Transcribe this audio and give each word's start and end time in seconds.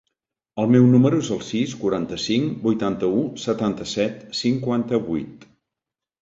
El 0.61 0.69
meu 0.75 0.85
número 0.93 1.19
es 1.23 1.27
el 1.35 1.43
sis, 1.49 1.75
quaranta-cinc, 1.83 2.55
vuitanta-u, 2.63 3.19
setanta-set, 3.45 4.25
cinquanta-vuit. 4.41 5.47